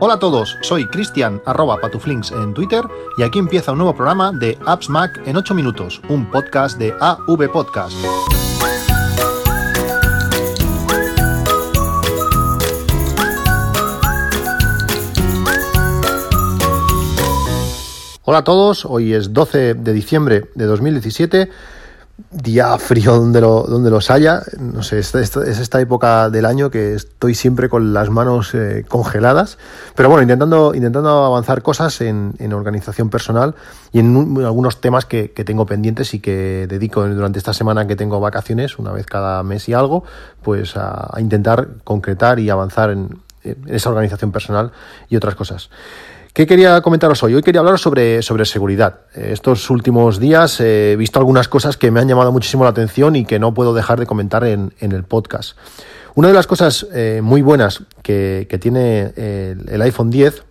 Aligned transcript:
Hola 0.00 0.14
a 0.14 0.18
todos, 0.20 0.56
soy 0.60 0.86
Cristian 0.86 1.42
arroba 1.44 1.80
patuflinks 1.80 2.30
en 2.30 2.54
Twitter 2.54 2.84
y 3.16 3.24
aquí 3.24 3.40
empieza 3.40 3.72
un 3.72 3.78
nuevo 3.78 3.96
programa 3.96 4.30
de 4.30 4.56
Apps 4.64 4.88
Mac 4.88 5.20
en 5.26 5.36
8 5.36 5.56
minutos, 5.56 6.00
un 6.08 6.30
podcast 6.30 6.78
de 6.78 6.94
AV 7.00 7.50
Podcast. 7.50 7.96
Hola 18.22 18.38
a 18.38 18.44
todos, 18.44 18.84
hoy 18.84 19.14
es 19.14 19.32
12 19.32 19.74
de 19.74 19.92
diciembre 19.92 20.44
de 20.54 20.66
2017 20.66 21.50
día 22.30 22.76
frío 22.78 23.14
donde, 23.14 23.40
lo, 23.40 23.62
donde 23.62 23.90
los 23.90 24.10
haya. 24.10 24.42
No 24.58 24.82
sé, 24.82 24.98
es 24.98 25.14
esta 25.14 25.80
época 25.80 26.30
del 26.30 26.44
año 26.44 26.70
que 26.70 26.94
estoy 26.94 27.34
siempre 27.34 27.68
con 27.68 27.92
las 27.92 28.10
manos 28.10 28.54
eh, 28.54 28.84
congeladas. 28.88 29.58
Pero 29.94 30.08
bueno, 30.08 30.22
intentando, 30.22 30.74
intentando 30.74 31.24
avanzar 31.24 31.62
cosas 31.62 32.00
en, 32.00 32.34
en 32.38 32.52
organización 32.52 33.10
personal 33.10 33.54
y 33.92 34.00
en, 34.00 34.36
algunos 34.44 34.80
temas 34.80 35.04
que, 35.04 35.30
que, 35.30 35.44
tengo 35.44 35.66
pendientes 35.66 36.12
y 36.14 36.20
que 36.20 36.66
dedico 36.68 37.06
durante 37.06 37.38
esta 37.38 37.52
semana 37.52 37.86
que 37.86 37.96
tengo 37.96 38.20
vacaciones, 38.20 38.78
una 38.78 38.92
vez 38.92 39.06
cada 39.06 39.42
mes 39.42 39.68
y 39.68 39.74
algo, 39.74 40.04
pues 40.42 40.76
a, 40.76 41.08
a 41.12 41.20
intentar 41.20 41.68
concretar 41.84 42.40
y 42.40 42.50
avanzar 42.50 42.90
en, 42.90 43.20
en 43.44 43.64
esa 43.68 43.90
organización 43.90 44.32
personal 44.32 44.72
y 45.08 45.16
otras 45.16 45.34
cosas. 45.34 45.70
¿Qué 46.38 46.46
quería 46.46 46.80
comentaros 46.82 47.20
hoy? 47.24 47.34
Hoy 47.34 47.42
quería 47.42 47.58
hablar 47.58 47.80
sobre, 47.80 48.22
sobre 48.22 48.44
seguridad. 48.44 49.00
Eh, 49.12 49.30
estos 49.32 49.70
últimos 49.70 50.20
días 50.20 50.60
he 50.60 50.94
visto 50.94 51.18
algunas 51.18 51.48
cosas 51.48 51.76
que 51.76 51.90
me 51.90 51.98
han 51.98 52.06
llamado 52.06 52.30
muchísimo 52.30 52.62
la 52.62 52.70
atención 52.70 53.16
y 53.16 53.24
que 53.24 53.40
no 53.40 53.54
puedo 53.54 53.74
dejar 53.74 53.98
de 53.98 54.06
comentar 54.06 54.44
en, 54.44 54.72
en 54.78 54.92
el 54.92 55.02
podcast. 55.02 55.58
Una 56.14 56.28
de 56.28 56.34
las 56.34 56.46
cosas 56.46 56.86
eh, 56.94 57.22
muy 57.24 57.42
buenas 57.42 57.82
que, 58.04 58.46
que 58.48 58.56
tiene 58.56 59.12
el, 59.16 59.82
iPhone 59.82 60.10
10 60.10 60.44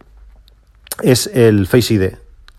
es 1.03 1.27
el 1.27 1.67
Face 1.67 1.93
ID. 1.93 2.15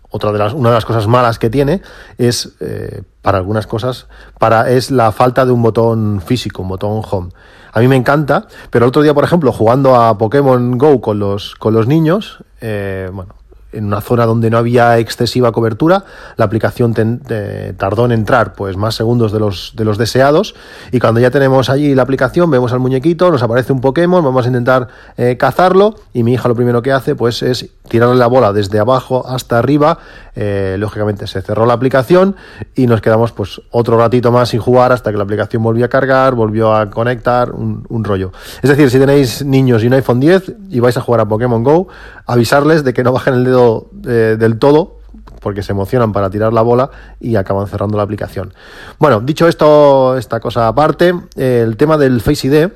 Otra 0.09 0.31
de 0.31 0.39
las, 0.39 0.53
una 0.53 0.69
de 0.69 0.75
las 0.75 0.85
cosas 0.85 1.05
malas 1.05 1.37
que 1.37 1.51
tiene 1.51 1.83
es, 2.17 2.53
eh, 2.61 3.03
para 3.21 3.37
algunas 3.37 3.67
cosas, 3.67 4.07
para, 4.39 4.71
es 4.71 4.89
la 4.89 5.11
falta 5.11 5.45
de 5.45 5.51
un 5.51 5.61
botón 5.61 6.19
físico, 6.25 6.63
un 6.63 6.69
botón 6.69 7.03
home. 7.07 7.29
A 7.73 7.79
mí 7.79 7.87
me 7.87 7.95
encanta, 7.95 8.47
pero 8.71 8.85
el 8.85 8.89
otro 8.89 9.03
día, 9.03 9.13
por 9.13 9.23
ejemplo, 9.23 9.51
jugando 9.51 9.95
a 9.95 10.17
Pokémon 10.17 10.79
Go 10.79 10.99
con 10.99 11.19
los, 11.19 11.53
con 11.53 11.75
los 11.75 11.85
niños, 11.85 12.43
eh, 12.61 13.09
bueno, 13.11 13.35
en 13.71 13.85
una 13.85 14.01
zona 14.01 14.25
donde 14.25 14.49
no 14.49 14.57
había 14.57 14.97
excesiva 14.97 15.51
cobertura, 15.51 16.03
la 16.37 16.45
aplicación 16.45 16.93
eh, 17.29 17.73
tardó 17.77 18.05
en 18.05 18.11
entrar 18.11 18.53
pues 18.53 18.77
más 18.77 18.95
segundos 18.95 19.31
de 19.31 19.39
los, 19.39 19.73
de 19.75 19.85
los 19.85 19.97
deseados. 19.97 20.55
Y 20.91 20.99
cuando 20.99 21.19
ya 21.19 21.29
tenemos 21.29 21.69
allí 21.69 21.93
la 21.93 22.01
aplicación 22.01 22.49
vemos 22.49 22.73
al 22.73 22.79
muñequito, 22.79 23.31
nos 23.31 23.43
aparece 23.43 23.71
un 23.71 23.81
Pokémon, 23.81 24.23
vamos 24.23 24.45
a 24.45 24.47
intentar 24.47 24.87
eh, 25.17 25.37
cazarlo. 25.37 25.95
Y 26.13 26.23
mi 26.23 26.33
hija 26.33 26.47
lo 26.47 26.55
primero 26.55 26.81
que 26.81 26.91
hace 26.91 27.15
pues 27.15 27.43
es 27.43 27.69
tirarle 27.87 28.15
la 28.15 28.27
bola 28.27 28.53
desde 28.53 28.79
abajo 28.79 29.27
hasta 29.27 29.59
arriba, 29.59 29.99
eh, 30.41 30.77
lógicamente 30.79 31.27
se 31.27 31.41
cerró 31.41 31.65
la 31.65 31.73
aplicación 31.73 32.33
y 32.73 32.87
nos 32.87 33.01
quedamos 33.01 33.33
pues 33.33 33.61
otro 33.71 33.97
ratito 33.97 34.31
más 34.31 34.47
sin 34.47 34.61
jugar 34.61 34.93
hasta 34.93 35.11
que 35.11 35.17
la 35.17 35.23
aplicación 35.23 35.61
volvió 35.61 35.83
a 35.83 35.89
cargar, 35.89 36.33
volvió 36.33 36.73
a 36.73 36.89
conectar, 36.89 37.51
un, 37.51 38.03
rollo. 38.05 38.31
Es 38.61 38.69
decir, 38.69 38.89
si 38.89 38.99
tenéis 38.99 39.43
niños 39.43 39.83
y 39.83 39.87
un 39.87 39.93
iPhone 39.95 40.21
10 40.21 40.53
y 40.69 40.79
vais 40.79 40.95
a 40.95 41.01
jugar 41.01 41.19
a 41.19 41.25
Pokémon 41.27 41.61
Go, 41.61 41.89
avisarles 42.25 42.85
de 42.85 42.93
que 42.93 43.03
no 43.03 43.11
bajen 43.11 43.33
el 43.33 43.43
dedo 43.43 43.89
eh, 44.07 44.37
del 44.39 44.59
todo 44.59 44.99
porque 45.41 45.61
se 45.61 45.73
emocionan 45.73 46.13
para 46.13 46.29
tirar 46.29 46.53
la 46.53 46.61
bola 46.61 46.89
y 47.19 47.35
acaban 47.35 47.67
cerrando 47.67 47.97
la 47.97 48.03
aplicación. 48.03 48.53
Bueno, 48.97 49.19
dicho 49.19 49.45
esto, 49.45 50.15
esta 50.15 50.39
cosa 50.39 50.69
aparte, 50.69 51.13
el 51.35 51.75
tema 51.75 51.97
del 51.97 52.21
Face 52.21 52.47
ID 52.47 52.69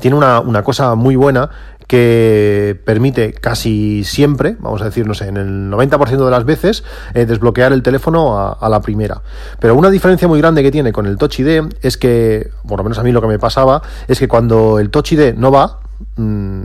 tiene 0.00 0.18
una, 0.18 0.40
una 0.40 0.62
cosa 0.62 0.94
muy 0.96 1.16
buena 1.16 1.48
que 1.88 2.78
permite 2.84 3.32
casi 3.32 4.04
siempre, 4.04 4.56
vamos 4.60 4.82
a 4.82 4.84
decir, 4.84 5.06
no 5.06 5.14
sé, 5.14 5.26
en 5.26 5.38
el 5.38 5.70
90% 5.70 6.24
de 6.24 6.30
las 6.30 6.44
veces, 6.44 6.84
eh, 7.14 7.24
desbloquear 7.24 7.72
el 7.72 7.82
teléfono 7.82 8.38
a, 8.38 8.52
a, 8.52 8.68
la 8.68 8.82
primera. 8.82 9.22
Pero 9.58 9.74
una 9.74 9.90
diferencia 9.90 10.28
muy 10.28 10.38
grande 10.38 10.62
que 10.62 10.70
tiene 10.70 10.92
con 10.92 11.06
el 11.06 11.16
Touch 11.16 11.40
ID 11.40 11.62
es 11.80 11.96
que, 11.96 12.50
por 12.68 12.78
lo 12.78 12.84
menos 12.84 12.98
a 12.98 13.02
mí 13.02 13.10
lo 13.10 13.22
que 13.22 13.26
me 13.26 13.38
pasaba, 13.38 13.82
es 14.06 14.18
que 14.18 14.28
cuando 14.28 14.78
el 14.78 14.90
Touch 14.90 15.12
ID 15.12 15.34
no 15.34 15.50
va, 15.50 15.80
mmm, 16.16 16.57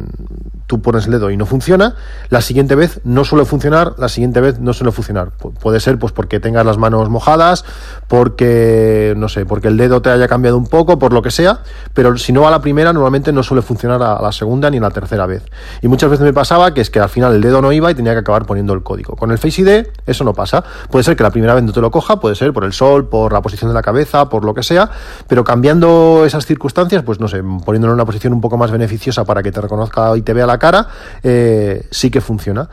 tú 0.74 0.82
pones 0.82 1.06
el 1.06 1.12
dedo 1.12 1.30
y 1.30 1.38
no 1.38 1.46
funciona, 1.46 1.94
la 2.30 2.42
siguiente 2.42 2.74
vez 2.74 3.00
no 3.04 3.24
suele 3.26 3.46
funcionar, 3.46 3.94
la 4.00 4.10
siguiente 4.10 4.42
vez 4.42 4.60
no 4.60 4.74
suele 4.74 4.92
funcionar. 4.92 5.30
Pu 5.30 5.54
puede 5.54 5.80
ser 5.80 6.00
pues 6.00 6.12
porque 6.12 6.40
tengas 6.40 6.66
las 6.66 6.80
manos 6.80 7.10
mojadas, 7.10 7.64
porque 8.08 9.14
no 9.16 9.30
sé, 9.30 9.46
porque 9.46 9.68
el 9.68 9.78
dedo 9.78 10.02
te 10.02 10.10
haya 10.10 10.28
cambiado 10.28 10.58
un 10.58 10.66
poco, 10.66 10.98
por 10.98 11.14
lo 11.14 11.22
que 11.22 11.30
sea, 11.30 11.60
pero 11.94 12.18
si 12.18 12.34
no 12.34 12.48
a 12.48 12.52
la 12.52 12.60
primera 12.60 12.92
normalmente 12.92 13.32
no 13.32 13.44
suele 13.44 13.62
funcionar 13.62 14.02
a 14.02 14.20
la 14.20 14.32
segunda 14.32 14.72
ni 14.72 14.78
a 14.78 14.82
la 14.82 14.90
tercera 14.90 15.28
vez. 15.28 15.44
Y 15.84 15.88
muchas 15.88 16.10
veces 16.10 16.26
me 16.26 16.34
pasaba 16.34 16.74
que 16.74 16.82
es 16.82 16.90
que 16.90 17.00
al 17.00 17.10
final 17.10 17.36
el 17.36 17.42
dedo 17.42 17.62
no 17.62 17.72
iba 17.72 17.92
y 17.92 17.94
tenía 17.94 18.14
que 18.14 18.20
acabar 18.20 18.48
poniendo 18.48 18.74
el 18.74 18.82
código. 18.82 19.16
Con 19.16 19.30
el 19.30 19.38
Face 19.38 19.62
ID 19.62 19.86
eso 20.08 20.24
no 20.24 20.34
pasa. 20.34 20.64
Puede 20.90 21.04
ser 21.04 21.16
que 21.16 21.22
la 21.22 21.30
primera 21.30 21.54
vez 21.54 21.64
no 21.64 21.72
te 21.72 21.82
lo 21.82 21.92
coja, 21.92 22.20
puede 22.20 22.34
ser 22.34 22.52
por 22.52 22.64
el 22.64 22.74
sol, 22.74 23.10
por 23.10 23.32
la 23.32 23.44
posición 23.44 23.70
de 23.70 23.76
la 23.76 23.84
cabeza, 23.84 24.28
por 24.28 24.44
lo 24.44 24.56
que 24.56 24.64
sea, 24.64 24.90
pero 25.28 25.44
cambiando 25.44 26.24
esas 26.26 26.48
circunstancias, 26.48 27.04
pues 27.04 27.20
no 27.20 27.28
sé, 27.28 27.44
poniéndolo 27.44 27.94
en 27.94 28.00
una 28.00 28.06
posición 28.06 28.34
un 28.34 28.42
poco 28.42 28.58
más 28.58 28.72
beneficiosa 28.72 29.24
para 29.24 29.44
que 29.44 29.52
te 29.52 29.62
reconozca 29.62 30.18
y 30.18 30.24
te 30.24 30.34
vea 30.34 30.48
la 30.48 30.58
cara, 30.64 30.88
eh, 31.24 31.86
sí 31.92 32.10
que 32.10 32.22
funciona. 32.22 32.70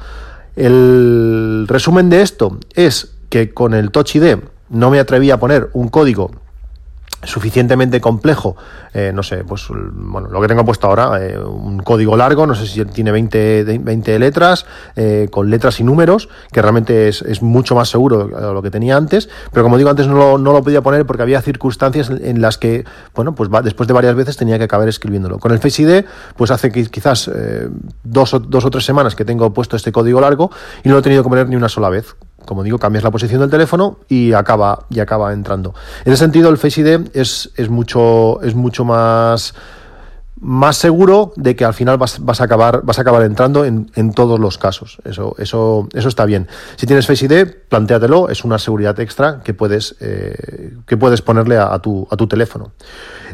El 0.55 1.65
resumen 1.67 2.09
de 2.09 2.23
esto 2.23 2.57
es 2.73 3.17
que 3.29 3.53
con 3.53 3.75
el 3.75 3.91
Touch 3.91 4.15
ID 4.15 4.37
no 4.69 4.91
me 4.91 5.01
atreví 5.01 5.33
a 5.33 5.41
poner 5.41 5.71
un 5.73 5.89
código 5.89 6.31
suficientemente 7.23 8.01
complejo, 8.01 8.57
eh, 8.95 9.13
no 9.15 9.23
sé, 9.23 9.45
pues 9.45 9.67
bueno, 9.69 10.29
lo 10.29 10.41
que 10.41 10.49
tengo 10.49 10.65
puesto 10.65 10.87
ahora, 10.87 11.25
eh, 11.25 11.39
un 11.39 11.81
código 11.81 12.17
largo, 12.17 12.47
no 12.47 12.55
sé 12.55 12.67
si 12.67 12.85
tiene 12.87 13.13
20, 13.13 13.79
20 13.79 14.19
letras, 14.19 14.67
eh, 14.97 15.29
con 15.31 15.51
letras 15.51 15.81
y 15.81 15.85
números, 15.85 16.29
que 16.53 16.63
realmente 16.63 17.09
es, 17.09 17.23
es, 17.23 17.43
mucho 17.43 17.75
más 17.75 17.89
seguro 17.89 18.27
de 18.27 18.53
lo 18.53 18.63
que 18.63 18.71
tenía 18.71 18.97
antes, 18.97 19.29
pero 19.53 19.63
como 19.63 19.77
digo, 19.77 19.91
antes 19.91 20.07
no 20.07 20.15
lo, 20.15 20.39
no 20.39 20.53
lo 20.53 20.63
podía 20.63 20.83
poner 20.83 21.07
porque 21.07 21.23
había 21.23 21.41
circunstancias 21.43 22.11
en, 22.11 22.41
las 22.41 22.59
que, 22.59 22.85
bueno, 23.15 23.35
pues 23.35 23.51
va, 23.53 23.63
después 23.63 23.87
de 23.87 23.93
varias 23.93 24.15
veces 24.15 24.37
tenía 24.37 24.59
que 24.59 24.65
acabar 24.65 24.89
escribiéndolo. 24.89 25.39
Con 25.39 25.53
el 25.53 25.59
Face 25.59 25.83
ID, 25.83 26.05
pues 26.37 26.51
hace 26.51 26.71
quizás 26.71 27.31
eh, 27.35 27.69
dos, 28.03 28.35
o, 28.35 28.41
dos 28.41 28.65
o 28.65 28.71
tres 28.71 28.85
semanas 28.85 29.15
que 29.15 29.25
tengo 29.25 29.53
puesto 29.53 29.77
este 29.77 29.93
código 29.93 30.21
largo 30.21 30.51
y 30.85 30.89
no 30.89 30.95
lo 30.95 31.01
he 31.01 31.03
tenido 31.03 31.23
que 31.23 31.29
poner 31.29 31.49
ni 31.49 31.57
una 31.57 31.69
sola 31.69 31.91
vez 31.91 32.17
como 32.51 32.65
digo, 32.65 32.81
cambias 32.81 33.05
la 33.05 33.13
posición 33.13 33.41
del 33.41 33.49
teléfono 33.49 33.99
y 34.09 34.33
acaba, 34.33 34.87
y 34.91 34.99
acaba 34.99 35.33
entrando. 35.33 35.73
En 36.05 36.13
ese 36.13 36.25
sentido, 36.25 36.51
el 36.51 36.59
Face 36.59 36.81
ID 36.81 37.11
es, 37.15 37.53
es, 37.55 37.71
mucho, 37.71 38.43
es 38.43 38.57
mucho 38.57 38.85
más, 38.85 39.55
más 40.41 40.77
seguro 40.77 41.33
de 41.37 41.55
que 41.55 41.65
al 41.65 41.75
final 41.75 41.97
vas, 41.97 42.19
vas, 42.19 42.41
a, 42.41 42.45
acabar, 42.47 42.81
vas 42.83 42.99
a 42.99 43.03
acabar 43.03 43.23
entrando 43.23 43.65
en, 43.65 43.93
en, 43.95 44.13
todos 44.13 44.41
los 44.41 44.59
casos. 44.59 44.99
Eso, 45.05 45.37
eso, 45.39 45.89
eso 45.93 46.09
está 46.09 46.25
bien. 46.25 46.49
Si 46.75 46.89
tienes 46.89 47.07
Face 47.07 47.25
ID, 47.25 47.47
plantéatelo, 47.69 48.29
es 48.31 48.43
una 48.43 48.59
seguridad 48.59 48.99
extra 48.99 49.43
que 49.45 49.55
puedes, 49.55 49.95
eh, 50.01 50.75
que 50.87 50.97
puedes 50.97 51.23
ponerle 51.23 51.57
a, 51.57 51.73
a, 51.73 51.79
tu, 51.79 52.09
a 52.11 52.17
tu 52.17 52.27
teléfono. 52.27 52.73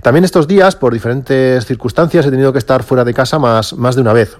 También 0.02 0.24
estos 0.24 0.46
días, 0.46 0.76
por 0.76 0.92
diferentes 0.92 1.64
circunstancias, 1.64 2.26
he 2.26 2.30
tenido 2.30 2.52
que 2.52 2.58
estar 2.58 2.82
fuera 2.82 3.02
de 3.02 3.14
casa 3.14 3.38
más, 3.38 3.72
más 3.72 3.94
de 3.94 4.02
una 4.02 4.12
vez. 4.12 4.36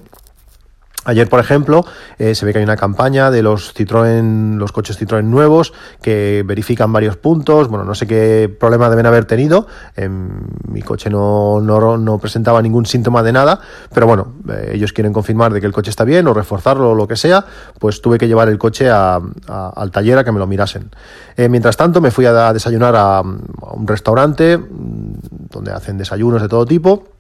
Ayer, 1.07 1.29
por 1.29 1.39
ejemplo, 1.39 1.87
eh, 2.19 2.35
se 2.35 2.45
ve 2.45 2.53
que 2.53 2.59
hay 2.59 2.65
una 2.65 2.77
campaña 2.77 3.31
de 3.31 3.41
los 3.41 3.73
Citroën, 3.73 4.57
los 4.57 4.73
coches 4.73 5.01
Citroën 5.01 5.23
nuevos 5.23 5.73
que 6.03 6.43
verifican 6.45 6.93
varios 6.93 7.17
puntos. 7.17 7.69
Bueno, 7.69 7.85
no 7.85 7.95
sé 7.95 8.09
qué 8.09 8.53
problema 8.59 8.91
deben 8.91 9.07
haber 9.07 9.25
tenido. 9.25 9.69
Eh, 9.97 10.09
mi 10.09 10.83
coche 10.83 11.09
no, 11.09 12.19
presentaba 12.21 12.61
ningún 12.61 12.87
síntoma 12.87 13.23
de 13.23 13.33
nada, 13.33 13.61
pero 13.95 14.09
bueno, 14.09 14.35
eh, 14.49 14.73
ellos 14.75 14.93
quieren 14.93 15.13
confirmar 15.13 15.53
de 15.53 15.61
que 15.61 15.67
el 15.67 15.73
coche 15.73 15.91
está 15.91 16.03
bien 16.03 16.27
o 16.27 16.35
reforzarlo 16.35 16.91
o 16.91 16.95
lo 16.97 17.07
que 17.07 17.15
sea. 17.15 17.45
Pues 17.79 18.03
tuve 18.03 18.19
que 18.19 18.27
llevar 18.27 18.49
el 18.49 18.59
coche 18.59 18.91
a, 18.91 19.21
al 19.47 19.91
taller 19.93 20.19
a 20.19 20.25
que 20.25 20.33
me 20.33 20.41
lo 20.41 20.49
mirasen. 20.49 20.91
Eh, 21.37 21.49
mientras 21.49 21.77
tanto, 21.77 22.01
me 22.01 22.11
fui 22.11 22.27
a, 22.27 22.53
desayunar 22.53 22.97
a, 22.97 23.19
a 23.19 23.23
un 23.23 23.87
restaurante 23.87 24.59
mm, 24.59 25.15
donde 25.53 25.71
hacen 25.71 25.99
desayunos 25.99 26.43
de 26.43 26.49
todo 26.49 26.67
tipo 26.67 27.16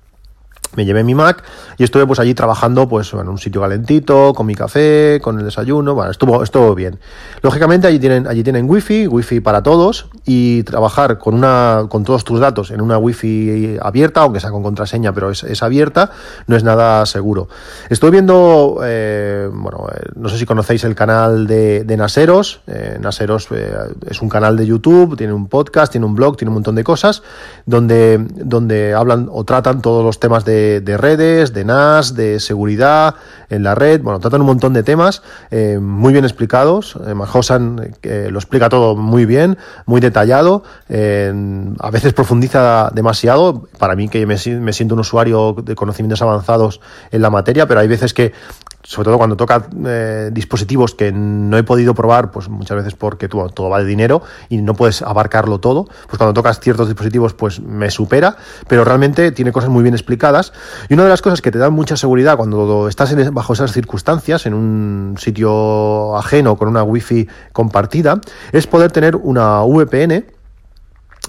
me 0.76 0.84
llevé 0.84 1.02
mi 1.04 1.14
Mac 1.14 1.42
y 1.78 1.84
estuve 1.84 2.06
pues 2.06 2.18
allí 2.18 2.34
trabajando 2.34 2.88
pues 2.88 3.12
en 3.12 3.28
un 3.28 3.38
sitio 3.38 3.60
calentito, 3.60 4.32
con 4.34 4.46
mi 4.46 4.54
café, 4.54 5.20
con 5.22 5.38
el 5.38 5.44
desayuno, 5.44 5.94
bueno, 5.94 6.10
estuvo, 6.10 6.42
estuvo 6.42 6.74
bien. 6.74 6.98
Lógicamente 7.42 7.86
allí 7.86 7.98
tienen, 7.98 8.26
allí 8.26 8.42
tienen 8.42 8.68
wifi, 8.68 9.06
wifi 9.06 9.40
para 9.40 9.62
todos 9.62 10.08
y 10.24 10.62
trabajar 10.64 11.18
con 11.18 11.34
una, 11.34 11.86
con 11.88 12.04
todos 12.04 12.24
tus 12.24 12.40
datos 12.40 12.70
en 12.70 12.80
una 12.80 12.98
wifi 12.98 13.78
abierta, 13.80 14.22
aunque 14.22 14.40
sea 14.40 14.50
con 14.50 14.62
contraseña, 14.62 15.12
pero 15.12 15.30
es, 15.30 15.42
es 15.44 15.62
abierta, 15.62 16.10
no 16.46 16.56
es 16.56 16.64
nada 16.64 17.06
seguro. 17.06 17.48
Estoy 17.88 18.10
viendo, 18.10 18.80
eh, 18.84 19.48
bueno, 19.52 19.86
eh, 19.92 20.06
no 20.14 20.28
sé 20.28 20.38
si 20.38 20.46
conocéis 20.46 20.84
el 20.84 20.94
canal 20.94 21.46
de, 21.46 21.96
Naseros, 21.96 22.60
eh, 22.66 22.98
Naseros 23.00 23.48
eh, 23.50 23.72
es 24.08 24.20
un 24.22 24.28
canal 24.28 24.56
de 24.56 24.66
YouTube, 24.66 25.16
tiene 25.16 25.32
un 25.32 25.48
podcast, 25.48 25.92
tiene 25.92 26.06
un 26.06 26.14
blog, 26.14 26.36
tiene 26.36 26.50
un 26.50 26.54
montón 26.54 26.74
de 26.74 26.84
cosas, 26.84 27.22
donde, 27.64 28.18
donde 28.18 28.94
hablan 28.94 29.28
o 29.30 29.44
tratan 29.44 29.80
todos 29.80 30.04
los 30.04 30.20
temas 30.20 30.44
de 30.44 30.65
de, 30.80 30.96
redes, 30.96 31.52
de 31.52 31.64
NAS, 31.64 32.14
de 32.14 32.40
seguridad 32.40 33.14
en 33.48 33.62
la 33.62 33.74
red. 33.74 34.00
Bueno, 34.02 34.20
tratan 34.20 34.40
un 34.40 34.46
montón 34.46 34.72
de 34.72 34.82
temas 34.82 35.22
eh, 35.50 35.78
muy 35.80 36.12
bien 36.12 36.24
explicados. 36.24 36.98
Eh, 37.06 37.14
Mahosan 37.14 37.94
eh, 38.02 38.28
lo 38.30 38.38
explica 38.38 38.68
todo 38.68 38.96
muy 38.96 39.26
bien, 39.26 39.58
muy 39.86 40.00
detallado. 40.00 40.62
a 40.88 41.90
veces 41.90 42.12
profundiza 42.12 42.90
demasiado. 42.94 43.68
Para 43.78 43.96
mí, 43.96 44.08
que 44.08 44.26
me, 44.26 44.36
me 44.60 44.72
siento 44.72 44.94
un 44.94 45.00
usuario 45.00 45.54
de 45.62 45.74
conocimientos 45.74 46.22
avanzados 46.22 46.80
en 47.10 47.22
la 47.22 47.30
materia, 47.30 47.66
pero 47.66 47.80
hay 47.80 47.88
veces 47.88 48.14
que 48.14 48.32
sobre 48.86 49.06
todo 49.06 49.18
cuando 49.18 49.36
toca 49.36 49.66
eh, 49.84 50.30
dispositivos 50.32 50.94
que 50.94 51.10
no 51.10 51.58
he 51.58 51.64
podido 51.64 51.92
probar, 51.92 52.30
pues 52.30 52.48
muchas 52.48 52.76
veces 52.76 52.94
porque 52.94 53.28
todo 53.28 53.68
va 53.68 53.80
de 53.80 53.84
dinero 53.84 54.22
y 54.48 54.58
no 54.58 54.74
puedes 54.74 55.02
abarcarlo 55.02 55.58
todo, 55.58 55.86
pues 56.06 56.18
cuando 56.18 56.32
tocas 56.32 56.60
ciertos 56.60 56.86
dispositivos 56.86 57.34
pues 57.34 57.58
me 57.60 57.90
supera, 57.90 58.36
pero 58.68 58.84
realmente 58.84 59.32
tiene 59.32 59.50
cosas 59.50 59.70
muy 59.70 59.82
bien 59.82 59.94
explicadas. 59.94 60.52
Y 60.88 60.94
una 60.94 61.02
de 61.02 61.08
las 61.08 61.20
cosas 61.20 61.42
que 61.42 61.50
te 61.50 61.58
da 61.58 61.68
mucha 61.68 61.96
seguridad 61.96 62.36
cuando 62.36 62.86
estás 62.86 63.12
bajo 63.32 63.54
esas 63.54 63.72
circunstancias, 63.72 64.46
en 64.46 64.54
un 64.54 65.16
sitio 65.18 66.16
ajeno 66.16 66.56
con 66.56 66.68
una 66.68 66.84
wifi 66.84 67.28
compartida, 67.52 68.20
es 68.52 68.68
poder 68.68 68.92
tener 68.92 69.16
una 69.16 69.62
VPN 69.62 70.35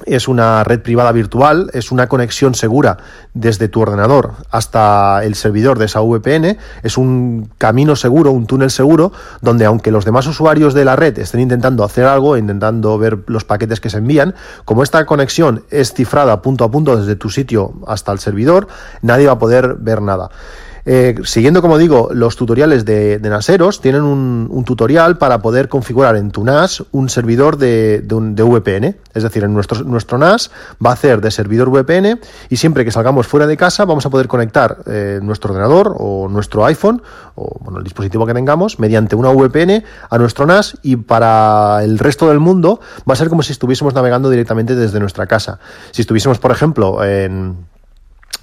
es 0.07 0.27
una 0.27 0.63
red 0.63 0.81
privada 0.81 1.11
virtual, 1.11 1.69
es 1.73 1.91
una 1.91 2.07
conexión 2.07 2.55
segura 2.55 2.97
desde 3.33 3.67
tu 3.67 3.81
ordenador 3.81 4.33
hasta 4.49 5.23
el 5.23 5.35
servidor 5.35 5.77
de 5.77 5.85
esa 5.85 6.01
VPN, 6.01 6.57
es 6.83 6.97
un 6.97 7.49
camino 7.57 7.95
seguro, 7.95 8.31
un 8.31 8.47
túnel 8.47 8.71
seguro, 8.71 9.11
donde 9.41 9.65
aunque 9.65 9.91
los 9.91 10.05
demás 10.05 10.25
usuarios 10.27 10.73
de 10.73 10.85
la 10.85 10.95
red 10.95 11.17
estén 11.19 11.41
intentando 11.41 11.83
hacer 11.83 12.05
algo, 12.05 12.37
intentando 12.37 12.97
ver 12.97 13.19
los 13.27 13.43
paquetes 13.43 13.79
que 13.79 13.89
se 13.89 13.97
envían, 13.97 14.35
como 14.65 14.83
esta 14.83 15.05
conexión 15.05 15.63
es 15.69 15.93
cifrada 15.93 16.41
punto 16.41 16.63
a 16.63 16.71
punto 16.71 16.95
desde 16.95 17.15
tu 17.15 17.29
sitio 17.29 17.73
hasta 17.87 18.11
el 18.11 18.19
servidor, 18.19 18.67
nadie 19.01 19.27
va 19.27 19.33
a 19.33 19.39
poder 19.39 19.75
ver 19.79 20.01
nada. 20.01 20.29
Eh, 20.89 21.15
siguiendo, 21.25 21.61
como 21.61 21.77
digo, 21.77 22.11
los 22.13 22.37
tutoriales 22.37 22.85
de, 22.85 23.19
Naseros, 23.21 23.81
tienen 23.81 24.03
un, 24.03 24.63
tutorial 24.65 25.17
para 25.17 25.41
poder 25.41 25.67
configurar 25.67 26.15
en 26.15 26.31
tu 26.31 26.45
NAS 26.45 26.81
un 26.91 27.09
servidor 27.09 27.57
de, 27.57 28.01
VPN. 28.07 28.95
Es 29.13 29.23
decir, 29.23 29.43
en 29.43 29.53
nuestro, 29.53 29.83
nuestro 29.83 30.17
NAS 30.17 30.49
va 30.83 30.91
a 30.91 30.93
hacer 30.93 31.19
de 31.19 31.29
servidor 31.29 31.69
VPN 31.69 32.21
y 32.49 32.55
siempre 32.55 32.85
que 32.85 32.91
salgamos 32.91 33.27
fuera 33.27 33.47
de 33.47 33.57
casa 33.57 33.83
vamos 33.83 34.05
a 34.05 34.09
poder 34.09 34.29
conectar 34.29 34.77
eh, 34.85 35.19
nuestro 35.21 35.51
ordenador 35.51 35.93
o 35.97 36.29
nuestro 36.29 36.65
iPhone 36.65 37.01
o 37.35 37.59
bueno, 37.59 37.79
el 37.79 37.83
dispositivo 37.83 38.25
que 38.25 38.33
tengamos 38.33 38.79
mediante 38.79 39.17
una 39.17 39.29
VPN 39.31 39.83
a 40.09 40.17
nuestro 40.17 40.45
NAS 40.45 40.77
y 40.83 40.95
para 40.95 41.83
el 41.83 41.99
resto 41.99 42.29
del 42.29 42.39
mundo 42.39 42.79
va 43.09 43.13
a 43.13 43.17
ser 43.17 43.27
como 43.27 43.43
si 43.43 43.51
estuviésemos 43.51 43.93
navegando 43.93 44.29
directamente 44.29 44.73
desde 44.73 45.01
nuestra 45.01 45.27
casa. 45.27 45.59
Si 45.91 46.01
estuviésemos, 46.01 46.39
por 46.39 46.51
ejemplo, 46.51 47.03
en 47.03 47.57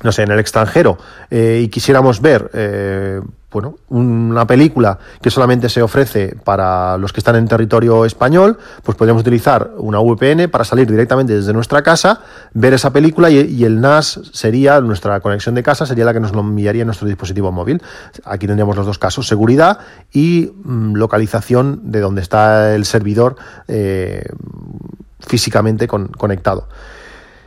no 0.02 0.12
sé, 0.12 0.22
en 0.22 0.31
el 0.31 0.38
extranjero 0.38 0.98
eh, 1.31 1.62
y 1.64 1.69
quisiéramos 1.69 2.20
ver, 2.20 2.50
eh, 2.52 3.20
bueno, 3.50 3.76
una 3.88 4.46
película 4.46 4.98
que 5.22 5.31
solamente 5.31 5.69
se 5.69 5.81
ofrece 5.81 6.36
para 6.42 6.98
los 6.98 7.12
que 7.12 7.20
están 7.20 7.36
en 7.36 7.46
territorio 7.46 8.04
español, 8.04 8.58
pues 8.82 8.98
podríamos 8.98 9.22
utilizar 9.22 9.70
una 9.78 10.00
VPN 10.00 10.50
para 10.50 10.64
salir 10.64 10.90
directamente 10.90 11.34
desde 11.34 11.52
nuestra 11.52 11.82
casa, 11.82 12.20
ver 12.52 12.75
esa 12.75 12.92
película 12.92 13.31
y, 13.31 13.64
el 13.64 13.81
NAS 13.81 14.20
sería, 14.32 14.81
nuestra 14.81 15.20
conexión 15.20 15.54
de 15.54 15.62
casa 15.62 15.87
sería 15.87 16.04
la 16.04 16.12
que 16.12 16.19
nos 16.19 16.32
lo 16.32 16.40
enviaría 16.40 16.82
en 16.82 16.88
nuestro 16.88 17.06
dispositivo 17.06 17.52
móvil. 17.52 17.80
Aquí 18.25 18.48
tendríamos 18.48 18.75
los 18.76 18.87
dos 18.87 18.98
casos, 18.98 19.28
seguridad 19.28 19.78
y 20.12 20.52
mm, 20.64 20.94
localización 20.96 21.92
de 21.92 22.00
donde 22.00 22.22
está 22.22 22.75
el 22.75 22.84
servidor 22.84 23.37
eh, 23.69 24.25
físicamente 25.20 25.87
conectado. 25.87 26.66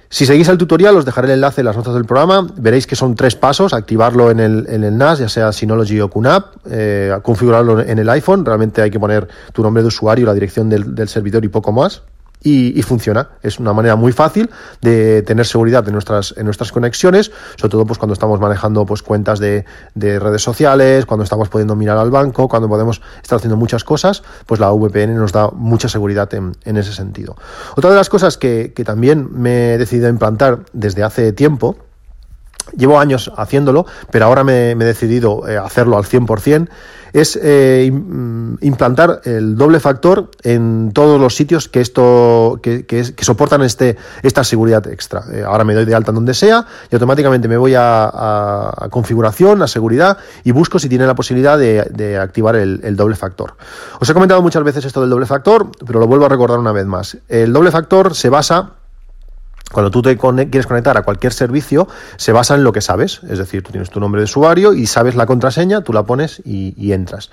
Si 0.09 0.25
seguís 0.25 0.47
el 0.47 0.57
tutorial, 0.57 0.95
os 0.95 1.05
dejaré 1.05 1.27
el 1.27 1.33
enlace 1.33 1.61
en 1.61 1.65
las 1.65 1.75
notas 1.75 1.93
del 1.93 2.05
programa. 2.05 2.47
Veréis 2.55 2.87
que 2.87 2.95
son 2.95 3.15
tres 3.15 3.35
pasos: 3.35 3.73
activarlo 3.73 4.31
en 4.31 4.39
el, 4.39 4.65
en 4.69 4.83
el 4.83 4.97
NAS, 4.97 5.19
ya 5.19 5.29
sea 5.29 5.51
Synology 5.51 5.99
o 5.99 6.09
QNAP, 6.09 6.45
eh, 6.69 7.13
configurarlo 7.21 7.81
en 7.81 7.99
el 7.99 8.09
iPhone. 8.09 8.45
Realmente 8.45 8.81
hay 8.81 8.89
que 8.89 8.99
poner 8.99 9.27
tu 9.51 9.63
nombre 9.63 9.83
de 9.83 9.87
usuario, 9.87 10.25
la 10.25 10.33
dirección 10.33 10.69
del, 10.69 10.95
del 10.95 11.09
servidor 11.09 11.43
y 11.43 11.49
poco 11.49 11.71
más 11.71 12.01
y, 12.43 12.81
funciona. 12.83 13.29
Es 13.41 13.59
una 13.59 13.73
manera 13.73 13.95
muy 13.95 14.11
fácil 14.11 14.49
de 14.81 15.21
tener 15.23 15.45
seguridad 15.45 15.85
en 15.87 15.93
nuestras, 15.93 16.33
en 16.37 16.45
nuestras 16.45 16.71
conexiones, 16.71 17.31
sobre 17.57 17.71
todo 17.71 17.85
pues, 17.85 17.99
cuando 17.99 18.13
estamos 18.13 18.39
manejando 18.39 18.85
pues, 18.85 19.01
cuentas 19.01 19.39
de, 19.39 19.65
redes 19.95 20.41
sociales, 20.41 21.05
cuando 21.05 21.23
estamos 21.23 21.49
pudiendo 21.49 21.75
mirar 21.75 21.97
al 21.97 22.11
banco, 22.11 22.47
cuando 22.47 22.69
podemos 22.69 23.01
estar 23.21 23.37
haciendo 23.37 23.57
muchas 23.57 23.83
cosas, 23.83 24.23
pues 24.45 24.59
la 24.59 24.71
VPN 24.71 25.15
nos 25.15 25.31
da 25.31 25.49
mucha 25.49 25.89
seguridad 25.89 26.33
en, 26.33 26.55
en 26.63 26.77
ese 26.77 26.93
sentido. 26.93 27.35
Otra 27.75 27.89
de 27.89 27.95
las 27.95 28.09
cosas 28.09 28.37
que, 28.37 28.73
que 28.73 28.83
también 28.83 29.27
me 29.31 29.73
he 29.73 29.77
decidido 29.77 30.09
implantar 30.09 30.59
desde 30.73 31.03
hace 31.03 31.33
tiempo, 31.33 31.86
Llevo 32.75 32.99
años 32.99 33.31
haciéndolo, 33.35 33.85
pero 34.11 34.25
ahora 34.25 34.43
me, 34.43 34.71
he 34.71 34.75
decidido 34.75 35.47
eh, 35.47 35.57
hacerlo 35.57 35.97
al 35.97 36.03
100%, 36.03 36.69
es 37.13 37.39
eh, 37.41 37.89
mm, 37.91 38.55
implantar 38.61 39.21
el 39.23 39.55
doble 39.55 39.79
factor 39.79 40.29
en 40.43 40.91
todos 40.93 41.19
los 41.19 41.35
sitios 41.35 41.67
que 41.67 41.81
esto 41.81 42.59
que, 42.61 43.13
soportan 43.21 43.61
este, 43.63 43.97
esta 44.23 44.43
seguridad 44.43 44.85
extra. 44.87 45.23
Eh, 45.31 45.43
ahora 45.45 45.63
me 45.63 45.73
doy 45.73 45.85
de 45.85 45.95
alta 45.95 46.11
en 46.11 46.15
donde 46.15 46.33
sea 46.33 46.65
y 46.91 46.95
automáticamente 46.95 47.47
me 47.47 47.57
voy 47.57 47.73
a, 47.75 48.87
configuración, 48.91 49.61
a 49.61 49.67
seguridad 49.67 50.17
y 50.43 50.51
busco 50.51 50.79
si 50.79 50.89
tiene 50.89 51.05
la 51.05 51.15
posibilidad 51.15 51.57
de, 51.57 52.17
activar 52.17 52.55
el, 52.55 52.95
doble 52.95 53.15
factor. 53.15 53.55
Os 53.99 54.09
he 54.09 54.13
comentado 54.13 54.41
muchas 54.41 54.63
veces 54.63 54.85
esto 54.85 55.01
del 55.01 55.09
doble 55.09 55.25
factor, 55.25 55.69
pero 55.85 55.99
lo 55.99 56.07
vuelvo 56.07 56.25
a 56.25 56.29
recordar 56.29 56.59
una 56.59 56.71
vez 56.71 56.85
más. 56.85 57.17
El 57.27 57.53
doble 57.53 57.71
factor 57.71 58.15
se 58.15 58.29
basa 58.29 58.76
cuando 59.71 59.91
tú 59.91 60.01
te 60.01 60.17
quieres 60.17 60.67
conectar 60.67 60.97
a 60.97 61.03
cualquier 61.03 61.33
servicio, 61.33 61.87
se 62.15 62.31
basa 62.31 62.55
en 62.55 62.63
lo 62.63 62.71
que 62.71 62.81
sabes. 62.81 63.21
Es 63.29 63.37
decir, 63.37 63.63
tú 63.63 63.71
tienes 63.71 63.89
tu 63.89 63.99
nombre 63.99 64.21
de 64.21 64.25
usuario 64.25 64.73
y 64.73 64.87
sabes 64.87 65.15
la 65.15 65.25
contraseña, 65.25 65.81
tú 65.81 65.93
la 65.93 66.03
pones 66.03 66.41
y, 66.45 66.91
entras. 66.91 67.29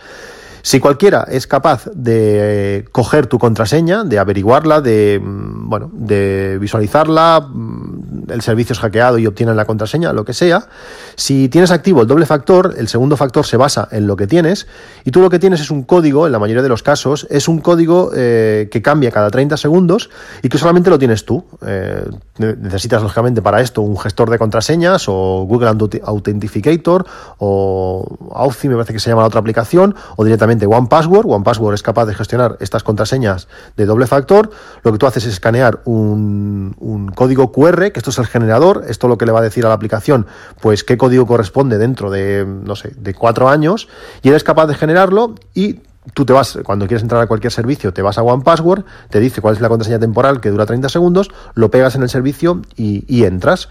Si 0.62 0.80
cualquiera 0.80 1.26
es 1.30 1.46
capaz 1.46 1.86
de 1.94 2.86
coger 2.90 3.26
tu 3.26 3.38
contraseña, 3.38 4.02
de 4.02 4.18
averiguarla, 4.18 4.80
de 4.80 5.20
mm, 5.22 5.68
bueno, 5.68 5.90
de 5.92 6.58
visualizarla, 6.58 7.46
mm, 7.48 7.93
el 8.28 8.40
servicio 8.42 8.72
es 8.72 8.78
hackeado 8.78 9.18
y 9.18 9.26
obtienen 9.26 9.56
la 9.56 9.64
contraseña, 9.64 10.12
lo 10.12 10.24
que 10.24 10.32
sea, 10.32 10.68
si 11.16 11.48
tienes 11.48 11.70
activo 11.70 12.02
el 12.02 12.06
doble 12.06 12.26
factor, 12.26 12.74
el 12.78 12.88
segundo 12.88 13.16
factor 13.16 13.46
se 13.46 13.56
basa 13.56 13.88
en 13.90 14.06
lo 14.06 14.16
que 14.16 14.26
tienes 14.26 14.66
y 15.04 15.10
tú 15.10 15.20
lo 15.20 15.30
que 15.30 15.38
tienes 15.38 15.60
es 15.60 15.70
un 15.70 15.82
código, 15.82 16.26
en 16.26 16.32
la 16.32 16.38
mayoría 16.38 16.62
de 16.62 16.68
los 16.68 16.82
casos, 16.82 17.26
es 17.30 17.48
un 17.48 17.58
código 17.58 18.10
eh, 18.14 18.68
que 18.70 18.82
cambia 18.82 19.10
cada 19.10 19.30
30 19.30 19.56
segundos 19.56 20.10
y 20.42 20.48
que 20.48 20.58
solamente 20.58 20.90
lo 20.90 20.98
tienes 20.98 21.24
tú. 21.24 21.44
Eh, 21.66 22.04
necesitas, 22.38 23.02
lógicamente, 23.02 23.42
para 23.42 23.60
esto 23.60 23.82
un 23.82 23.98
gestor 23.98 24.30
de 24.30 24.38
contraseñas 24.38 25.04
o 25.08 25.44
Google 25.46 25.68
Authenticator 25.68 27.06
o 27.38 28.32
Authy, 28.34 28.68
me 28.68 28.74
parece 28.74 28.92
que 28.92 28.98
se 28.98 29.10
llama 29.10 29.22
la 29.22 29.28
otra 29.28 29.40
aplicación, 29.40 29.94
o 30.16 30.24
directamente 30.24 30.66
One 30.66 30.88
Password. 30.88 31.26
One 31.26 31.44
Password 31.44 31.74
es 31.74 31.82
capaz 31.82 32.06
de 32.06 32.14
gestionar 32.14 32.56
estas 32.60 32.82
contraseñas 32.82 33.48
de 33.76 33.86
doble 33.86 34.06
factor. 34.06 34.50
Lo 34.82 34.92
que 34.92 34.98
tú 34.98 35.06
haces 35.06 35.24
es 35.24 35.34
escanear 35.34 35.80
un, 35.84 36.74
un 36.78 37.08
código 37.08 37.52
QR, 37.52 37.92
que 37.92 37.98
esto 38.00 38.12
es 38.14 38.18
el 38.18 38.26
generador, 38.26 38.84
esto 38.88 39.08
lo 39.08 39.18
que 39.18 39.26
le 39.26 39.32
va 39.32 39.40
a 39.40 39.42
decir 39.42 39.64
a 39.66 39.68
la 39.68 39.74
aplicación, 39.74 40.26
pues 40.60 40.84
qué 40.84 40.96
código 40.96 41.26
corresponde 41.26 41.78
dentro 41.78 42.10
de, 42.10 42.46
no 42.46 42.76
sé, 42.76 42.92
de 42.96 43.14
cuatro 43.14 43.48
años, 43.48 43.88
y 44.22 44.28
eres 44.28 44.44
capaz 44.44 44.66
de 44.66 44.74
generarlo 44.74 45.34
y 45.54 45.80
tú 46.12 46.26
te 46.26 46.32
vas, 46.32 46.58
cuando 46.64 46.86
quieres 46.86 47.02
entrar 47.02 47.22
a 47.22 47.26
cualquier 47.26 47.52
servicio, 47.52 47.92
te 47.92 48.02
vas 48.02 48.18
a 48.18 48.22
One 48.22 48.42
Password, 48.44 48.84
te 49.08 49.20
dice 49.20 49.40
cuál 49.40 49.54
es 49.54 49.60
la 49.60 49.68
contraseña 49.68 49.98
temporal 49.98 50.40
que 50.40 50.50
dura 50.50 50.66
30 50.66 50.88
segundos, 50.88 51.30
lo 51.54 51.70
pegas 51.70 51.94
en 51.94 52.02
el 52.02 52.10
servicio 52.10 52.62
y, 52.76 53.24
entras. 53.24 53.68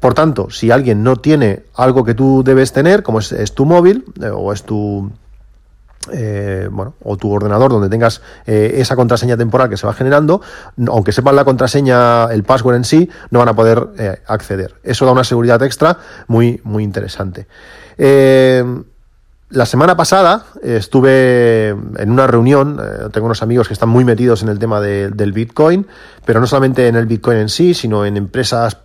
Por 0.00 0.14
tanto, 0.14 0.50
si 0.50 0.70
alguien 0.70 1.02
no 1.02 1.16
tiene 1.16 1.64
algo 1.74 2.04
que 2.04 2.14
tú 2.14 2.42
debes 2.44 2.72
tener, 2.72 3.02
como 3.02 3.20
es, 3.20 3.54
tu 3.54 3.64
móvil 3.64 4.04
eh, 4.20 4.28
o 4.28 4.52
es 4.52 4.64
tu, 4.64 5.10
eh, 6.12 6.68
bueno, 6.70 6.94
o 7.02 7.16
tu 7.16 7.30
ordenador 7.30 7.70
donde 7.70 7.88
tengas 7.88 8.22
eh, 8.46 8.74
esa 8.76 8.96
contraseña 8.96 9.36
temporal 9.36 9.68
que 9.68 9.76
se 9.76 9.86
va 9.86 9.92
generando, 9.92 10.40
aunque 10.88 11.12
sepan 11.12 11.36
la 11.36 11.44
contraseña, 11.44 12.24
el 12.32 12.44
password 12.44 12.76
en 12.76 12.84
sí, 12.84 13.10
no 13.30 13.38
van 13.40 13.48
a 13.48 13.54
poder 13.54 14.22
acceder. 14.26 14.74
Eso 14.82 15.06
da 15.06 15.12
una 15.12 15.24
seguridad 15.24 15.62
extra 15.62 15.98
muy, 16.28 16.60
muy 16.64 16.84
interesante. 16.84 17.46
La 19.48 19.64
semana 19.64 19.96
pasada 19.96 20.44
estuve 20.60 21.68
en 21.68 22.10
una 22.10 22.26
reunión, 22.26 22.80
eh, 22.82 23.08
tengo 23.12 23.26
unos 23.26 23.44
amigos 23.44 23.68
que 23.68 23.74
están 23.74 23.88
muy 23.88 24.04
metidos 24.04 24.42
en 24.42 24.48
el 24.48 24.58
tema 24.58 24.80
del 24.80 25.32
Bitcoin, 25.32 25.86
pero 26.24 26.40
no 26.40 26.48
solamente 26.48 26.88
en 26.88 26.96
el 26.96 27.06
Bitcoin 27.06 27.38
en 27.38 27.48
sí, 27.48 27.72
sino 27.72 28.04
en 28.04 28.16
empresas 28.16 28.76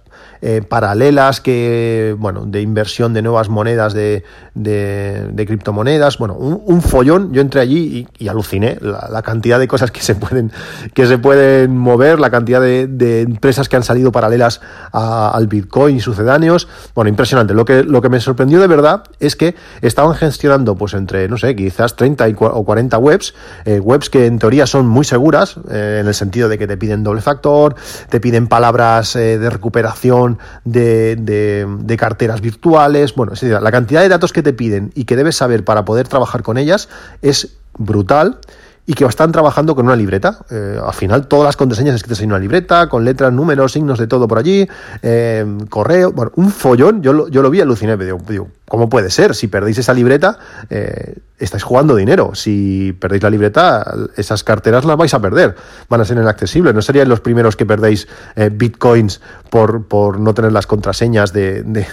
eh, 0.43 0.63
paralelas 0.67 1.39
que, 1.39 2.15
bueno, 2.17 2.45
de 2.47 2.61
inversión 2.61 3.13
de 3.13 3.21
nuevas 3.21 3.47
monedas, 3.47 3.93
de, 3.93 4.23
de, 4.55 5.45
criptomonedas, 5.45 6.17
bueno, 6.17 6.33
un, 6.33 6.81
follón. 6.81 7.31
Yo 7.31 7.41
entré 7.41 7.61
allí 7.61 8.07
y, 8.17 8.27
aluciné 8.27 8.79
la, 8.81 9.21
cantidad 9.21 9.59
de 9.59 9.67
cosas 9.67 9.91
que 9.91 10.01
se 10.01 10.15
pueden, 10.15 10.51
que 10.95 11.05
se 11.05 11.19
pueden 11.19 11.77
mover, 11.77 12.19
la 12.19 12.31
cantidad 12.31 12.59
de, 12.59 13.21
empresas 13.21 13.69
que 13.69 13.75
han 13.75 13.83
salido 13.83 14.11
paralelas 14.11 14.61
al 14.91 15.45
Bitcoin 15.45 15.97
y 15.97 15.99
sucedáneos. 15.99 16.67
Bueno, 16.95 17.09
impresionante. 17.09 17.53
Lo 17.53 17.63
que, 17.63 17.83
lo 17.83 18.01
que 18.01 18.09
me 18.09 18.19
sorprendió 18.19 18.59
de 18.59 18.67
verdad 18.67 19.03
es 19.19 19.35
que 19.35 19.55
estaban 19.81 20.15
gestionando, 20.15 20.75
pues 20.75 20.95
entre, 20.95 21.27
no 21.27 21.37
sé, 21.37 21.55
quizás 21.55 21.95
30 21.95 22.25
o 22.39 22.63
40 22.63 22.97
webs, 22.97 23.35
eh, 23.65 23.79
webs 23.79 24.09
que 24.09 24.25
en 24.25 24.39
teoría 24.39 24.65
son 24.65 24.87
muy 24.87 25.05
seguras, 25.05 25.57
eh, 25.69 25.99
en 26.01 26.07
el 26.07 26.15
sentido 26.15 26.49
de 26.49 26.57
que 26.57 26.65
te 26.65 26.77
piden 26.77 27.03
doble 27.03 27.21
factor, 27.21 27.75
te 28.09 28.19
piden 28.19 28.47
palabras 28.47 29.13
de 29.13 29.49
recuperación 29.49 30.30
de, 30.65 31.95
carteras 31.97 32.41
virtuales. 32.41 33.15
Bueno, 33.15 33.33
es 33.33 33.41
decir, 33.41 33.59
la 33.61 33.71
cantidad 33.71 34.01
de 34.01 34.09
datos 34.09 34.33
que 34.33 34.43
te 34.43 34.53
piden 34.53 34.91
y 34.95 35.05
que 35.05 35.15
debes 35.15 35.35
saber 35.35 35.63
para 35.63 35.85
poder 35.85 36.07
trabajar 36.07 36.43
con 36.43 36.57
ellas 36.57 36.89
es 37.21 37.57
brutal 37.77 38.39
y 38.85 38.93
que 38.93 39.05
están 39.05 39.31
trabajando 39.31 39.75
con 39.75 39.85
una 39.85 39.95
libreta. 39.95 40.39
Eh, 40.49 40.79
al 40.83 40.93
final, 40.93 41.27
todas 41.27 41.45
las 41.45 41.55
contraseñas 41.55 41.95
escritas 41.95 42.21
en 42.21 42.29
una 42.29 42.39
libreta, 42.39 42.89
con 42.89 43.05
letras, 43.05 43.31
números, 43.31 43.73
signos 43.73 43.99
de 43.99 44.07
todo 44.07 44.27
por 44.27 44.39
allí, 44.39 44.67
eh, 45.01 45.45
correo, 45.69 46.11
bueno, 46.11 46.31
un 46.35 46.51
follón. 46.51 47.01
Yo 47.01 47.13
lo, 47.13 47.27
yo 47.27 47.41
lo 47.41 47.49
vi, 47.49 47.61
aluciné, 47.61 47.95
digo, 47.95 48.49
¿cómo 48.67 48.89
puede 48.89 49.11
ser? 49.11 49.35
Si 49.35 49.47
perdéis 49.47 49.77
esa 49.77 49.93
libreta, 49.93 50.39
eh, 50.69 51.15
estáis 51.37 51.63
jugando 51.63 51.95
dinero. 51.95 52.33
Si 52.33 52.93
perdéis 52.99 53.23
la 53.23 53.29
libreta, 53.29 53.93
esas 54.17 54.43
carteras 54.43 54.83
las 54.83 54.97
vais 54.97 55.13
a 55.13 55.19
perder. 55.19 55.55
Van 55.87 56.01
a 56.01 56.05
ser 56.05 56.17
inaccesibles. 56.17 56.73
No 56.73 56.81
serían 56.81 57.07
los 57.07 57.21
primeros 57.21 57.55
que 57.55 57.65
perdéis 57.65 58.07
bitcoins 58.51 59.21
por, 59.49 59.85
por 59.85 60.19
no 60.19 60.33
tener 60.33 60.51
las 60.51 60.67
contraseñas 60.67 61.33
de, 61.33 61.63
de, 61.63 61.85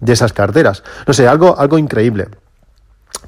de 0.00 0.12
esas 0.12 0.32
carteras. 0.32 0.82
No 1.06 1.14
sé, 1.14 1.26
algo, 1.28 1.58
algo 1.58 1.78
increíble. 1.78 2.28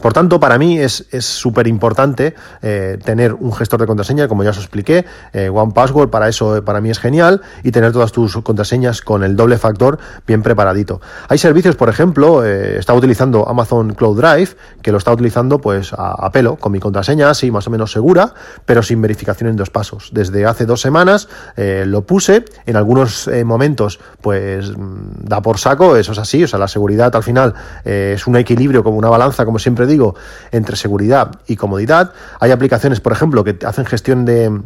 Por 0.01 0.13
tanto, 0.13 0.39
para 0.39 0.59
mí 0.59 0.79
es 0.79 1.07
súper 1.19 1.67
importante 1.67 2.35
eh, 2.63 2.99
tener 3.05 3.35
un 3.35 3.53
gestor 3.53 3.81
de 3.81 3.87
contraseña, 3.87 4.29
como 4.29 4.45
ya 4.45 4.51
os 4.51 4.59
expliqué, 4.59 5.05
eh, 5.33 5.49
One 5.49 5.73
Password, 5.73 6.11
para 6.11 6.29
eso 6.29 6.57
eh, 6.57 6.63
para 6.63 6.81
mí 6.81 6.91
es 6.91 6.99
genial, 6.99 7.43
y 7.65 7.73
tener 7.73 7.93
todas 7.93 8.13
tus 8.13 8.37
contraseñas 8.39 9.03
con 9.03 9.25
el 9.25 9.37
doble 9.37 9.59
factor 9.59 9.99
bien 10.27 10.43
preparadito. 10.43 11.01
Hay 11.29 11.39
servicios, 11.39 11.77
por 11.77 11.89
ejemplo, 11.89 12.45
estaba 12.45 12.99
utilizando 12.99 13.49
Amazon 13.49 13.95
Cloud 13.95 14.21
Drive, 14.21 14.51
que 14.83 14.93
lo 14.93 14.99
está 14.99 15.13
utilizando 15.13 15.61
pues 15.61 15.93
a, 15.97 16.31
pelo, 16.31 16.57
con 16.57 16.73
mi 16.73 16.81
contraseña, 16.81 17.31
así 17.31 17.51
más 17.51 17.67
o 17.67 17.71
menos 17.71 17.93
segura, 17.93 18.35
pero 18.65 18.83
sin 18.83 19.01
verificación 19.03 19.51
en 19.51 19.57
dos 19.57 19.71
pasos. 19.71 20.11
Desde 20.13 20.47
hace 20.47 20.67
dos 20.67 20.81
semanas 20.81 21.29
lo 21.57 22.03
puse, 22.03 22.45
en 22.67 22.77
algunos 22.77 23.29
momentos 23.45 23.99
pues 24.21 24.77
mm, 24.77 25.25
da 25.25 25.43
por 25.43 25.59
saco, 25.59 25.97
eso 25.97 26.13
es 26.13 26.19
así, 26.19 26.45
o 26.45 26.49
sea, 26.49 26.59
la 26.59 26.69
seguridad 26.69 27.15
al 27.15 27.23
final 27.23 27.55
es 27.85 28.27
un 28.27 28.37
equilibrio 28.37 28.85
como 28.85 28.97
una 28.97 29.09
balanza, 29.09 29.45
como 29.45 29.59
siempre 29.59 29.88
digo, 29.89 30.15
entre 30.53 30.77
seguridad 30.77 31.41
y 31.47 31.57
comodidad. 31.57 32.13
Hay 32.41 32.51
aplicaciones, 32.51 33.01
por 33.01 33.13
ejemplo, 33.13 33.45
que 33.45 33.59
hacen 33.65 33.87
gestión 33.87 34.25
de, 34.25 34.61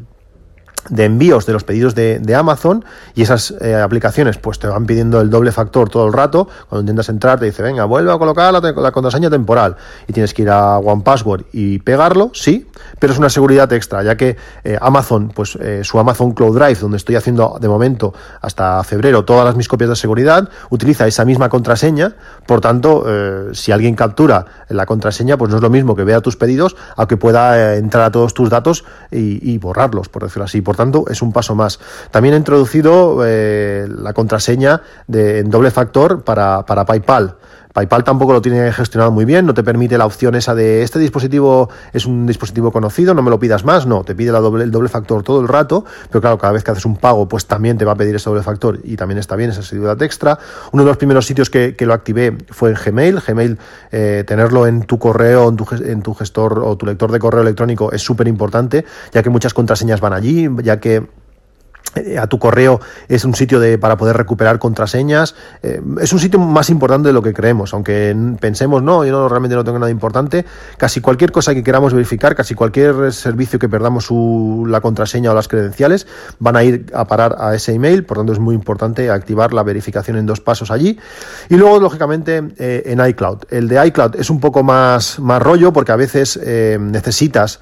de 0.88 1.04
envíos 1.04 1.46
de 1.46 1.52
los 1.52 1.64
pedidos 1.64 1.94
de, 1.94 2.32
Amazon 2.32 2.84
y 3.14 3.22
esas 3.22 3.54
eh, 3.60 3.74
aplicaciones 3.74 4.38
pues 4.38 4.58
te 4.58 4.66
van 4.66 4.86
pidiendo 4.86 5.20
el 5.20 5.28
doble 5.28 5.52
factor 5.52 5.90
todo 5.90 6.06
el 6.06 6.12
rato. 6.12 6.48
Cuando 6.68 6.80
intentas 6.80 7.10
entrar 7.10 7.38
te 7.38 7.44
dice 7.44 7.62
venga 7.62 7.84
vuelve 7.84 8.10
a 8.10 8.18
colocar 8.18 8.52
la, 8.52 8.92
contraseña 8.92 9.28
temporal 9.28 9.76
y 10.08 10.12
tienes 10.12 10.32
que 10.32 10.42
ir 10.42 10.50
a 10.50 10.78
One 10.78 11.02
Password 11.02 11.44
y 11.52 11.78
pegarlo 11.80 12.30
sí 12.32 12.68
pero 12.98 13.12
es 13.12 13.18
una 13.18 13.28
seguridad 13.28 13.70
extra 13.72 14.02
ya 14.02 14.16
que 14.16 14.36
eh, 14.64 14.78
Amazon 14.80 15.30
pues 15.34 15.56
eh, 15.56 15.82
su 15.84 15.98
Amazon 15.98 16.32
Cloud 16.32 16.58
Drive 16.58 16.80
donde 16.80 16.96
estoy 16.96 17.16
haciendo 17.16 17.58
de 17.60 17.68
momento 17.68 18.14
hasta 18.40 18.82
febrero 18.82 19.24
todas 19.24 19.54
mis 19.56 19.68
copias 19.68 19.90
de 19.90 19.96
seguridad 19.96 20.48
utiliza 20.70 21.06
esa 21.06 21.24
misma 21.24 21.48
contraseña. 21.48 22.14
Por 22.46 22.60
tanto 22.60 23.04
si 23.52 23.72
alguien 23.72 23.94
captura 23.94 24.46
la 24.68 24.86
contraseña 24.86 25.36
pues 25.36 25.50
no 25.50 25.56
es 25.56 25.62
lo 25.62 25.70
mismo 25.70 25.94
que 25.94 26.04
vea 26.04 26.20
tus 26.20 26.36
pedidos 26.36 26.76
aunque 26.96 27.16
pueda 27.16 27.76
entrar 27.76 28.04
a 28.04 28.10
todos 28.10 28.32
tus 28.34 28.48
datos 28.48 28.84
y, 29.10 29.58
borrarlos 29.58 30.08
por 30.08 30.22
decirlo 30.22 30.44
así 30.44 30.60
tanto 30.74 31.04
es 31.08 31.22
un 31.22 31.32
paso 31.32 31.54
más. 31.54 31.78
También 32.10 32.34
he 32.34 32.38
introducido 32.38 33.20
eh, 33.24 33.86
la 33.88 34.12
contraseña 34.12 34.82
de, 35.06 35.40
en 35.40 35.50
doble 35.50 35.70
factor 35.70 36.22
para, 36.22 36.64
para 36.66 36.84
PayPal. 36.84 37.36
PayPal 37.72 38.04
tampoco 38.04 38.32
lo 38.32 38.42
tiene 38.42 38.72
gestionado 38.72 39.10
muy 39.10 39.24
bien, 39.24 39.46
no 39.46 39.54
te 39.54 39.62
permite 39.62 39.96
la 39.98 40.06
opción 40.06 40.34
esa 40.34 40.54
de 40.54 40.82
este 40.82 40.98
dispositivo 40.98 41.70
es 41.92 42.06
un 42.06 42.26
dispositivo 42.26 42.70
conocido, 42.70 43.14
no 43.14 43.22
me 43.22 43.30
lo 43.30 43.38
pidas 43.38 43.64
más, 43.64 43.86
no, 43.86 44.04
te 44.04 44.14
pide 44.14 44.30
el 44.30 44.70
doble 44.70 44.88
factor 44.88 45.22
todo 45.22 45.40
el 45.40 45.48
rato, 45.48 45.84
pero 46.08 46.20
claro, 46.20 46.38
cada 46.38 46.52
vez 46.52 46.64
que 46.64 46.70
haces 46.70 46.84
un 46.84 46.96
pago, 46.96 47.28
pues 47.28 47.46
también 47.46 47.78
te 47.78 47.84
va 47.84 47.92
a 47.92 47.94
pedir 47.96 48.14
ese 48.14 48.28
doble 48.28 48.42
factor 48.42 48.78
y 48.84 48.96
también 48.96 49.18
está 49.18 49.36
bien 49.36 49.50
esa 49.50 49.62
seguridad 49.62 50.00
extra. 50.02 50.38
Uno 50.72 50.84
de 50.84 50.88
los 50.88 50.96
primeros 50.96 51.26
sitios 51.26 51.50
que, 51.50 51.74
lo 51.82 51.94
activé 51.94 52.36
fue 52.50 52.70
en 52.70 52.76
Gmail. 52.76 53.20
Gmail, 53.20 53.58
eh, 53.90 54.24
tenerlo 54.26 54.66
en 54.66 54.82
tu 54.82 54.98
correo, 54.98 55.48
en 55.48 55.56
tu, 55.56 55.66
en 55.84 56.02
tu 56.02 56.14
gestor 56.14 56.60
o 56.60 56.76
tu 56.76 56.86
lector 56.86 57.10
de 57.10 57.18
correo 57.18 57.42
electrónico 57.42 57.90
es 57.90 58.02
súper 58.02 58.28
importante, 58.28 58.84
ya 59.12 59.22
que 59.22 59.30
muchas 59.30 59.52
contraseñas 59.52 60.00
van 60.00 60.12
allí, 60.12 60.48
ya 60.62 60.78
que 60.78 61.06
a 62.18 62.26
tu 62.26 62.38
correo 62.38 62.80
es 63.08 63.24
un 63.24 63.34
sitio 63.34 63.60
de, 63.60 63.78
para 63.78 63.96
poder 63.96 64.16
recuperar 64.16 64.58
contraseñas. 64.58 65.34
Eh, 65.62 65.80
es 66.00 66.12
un 66.12 66.18
sitio 66.18 66.38
más 66.38 66.70
importante 66.70 67.08
de 67.08 67.12
lo 67.12 67.22
que 67.22 67.34
creemos, 67.34 67.74
aunque 67.74 68.16
pensemos, 68.40 68.82
no, 68.82 69.04
yo 69.04 69.12
no, 69.12 69.28
realmente 69.28 69.54
no 69.54 69.64
tengo 69.64 69.78
nada 69.78 69.90
importante. 69.90 70.44
Casi 70.78 71.00
cualquier 71.00 71.32
cosa 71.32 71.54
que 71.54 71.62
queramos 71.62 71.92
verificar, 71.92 72.34
casi 72.34 72.54
cualquier 72.54 73.12
servicio 73.12 73.58
que 73.58 73.68
perdamos 73.68 74.06
su, 74.06 74.64
la 74.68 74.80
contraseña 74.80 75.30
o 75.30 75.34
las 75.34 75.48
credenciales, 75.48 76.06
van 76.38 76.56
a 76.56 76.64
ir 76.64 76.86
a 76.94 77.06
parar 77.06 77.36
a 77.38 77.54
ese 77.54 77.74
email. 77.74 78.04
Por 78.04 78.16
tanto, 78.16 78.32
es 78.32 78.38
muy 78.38 78.54
importante 78.54 79.10
activar 79.10 79.52
la 79.52 79.62
verificación 79.62 80.16
en 80.16 80.26
dos 80.26 80.40
pasos 80.40 80.70
allí. 80.70 80.98
Y 81.48 81.56
luego, 81.56 81.78
lógicamente, 81.78 82.42
eh, 82.58 82.82
en 82.86 83.06
iCloud. 83.06 83.40
El 83.50 83.68
de 83.68 83.86
iCloud 83.88 84.16
es 84.16 84.30
un 84.30 84.40
poco 84.40 84.62
más, 84.62 85.18
más 85.18 85.42
rollo 85.42 85.72
porque 85.72 85.92
a 85.92 85.96
veces 85.96 86.38
necesitas 86.42 87.60